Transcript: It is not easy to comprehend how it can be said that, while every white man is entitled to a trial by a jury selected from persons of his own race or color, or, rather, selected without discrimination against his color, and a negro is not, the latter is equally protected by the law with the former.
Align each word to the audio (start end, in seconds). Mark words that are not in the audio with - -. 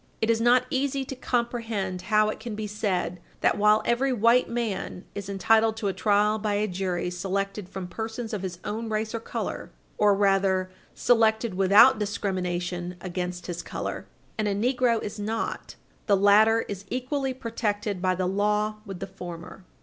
It 0.19 0.31
is 0.31 0.41
not 0.41 0.65
easy 0.71 1.05
to 1.05 1.15
comprehend 1.15 2.01
how 2.09 2.29
it 2.29 2.39
can 2.39 2.55
be 2.55 2.65
said 2.65 3.19
that, 3.41 3.55
while 3.55 3.83
every 3.85 4.11
white 4.11 4.49
man 4.49 5.05
is 5.13 5.29
entitled 5.29 5.77
to 5.77 5.89
a 5.89 5.93
trial 5.93 6.39
by 6.39 6.55
a 6.55 6.67
jury 6.67 7.11
selected 7.11 7.69
from 7.69 7.85
persons 7.87 8.33
of 8.33 8.41
his 8.41 8.57
own 8.63 8.89
race 8.89 9.13
or 9.13 9.19
color, 9.19 9.69
or, 9.99 10.15
rather, 10.15 10.71
selected 10.95 11.53
without 11.53 11.99
discrimination 11.99 12.95
against 12.99 13.45
his 13.45 13.61
color, 13.61 14.07
and 14.39 14.47
a 14.47 14.55
negro 14.55 14.99
is 15.03 15.19
not, 15.19 15.75
the 16.07 16.17
latter 16.17 16.61
is 16.61 16.85
equally 16.89 17.31
protected 17.31 18.01
by 18.01 18.15
the 18.15 18.25
law 18.25 18.77
with 18.87 19.01
the 19.01 19.05
former. 19.07 19.65